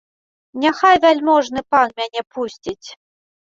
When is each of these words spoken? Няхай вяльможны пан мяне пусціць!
Няхай 0.63 0.97
вяльможны 1.03 1.61
пан 1.75 1.87
мяне 2.01 2.21
пусціць! 2.39 2.87